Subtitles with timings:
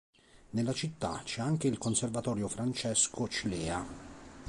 [0.53, 3.85] Nella città c'è anche il Conservatorio Francesco Cilea.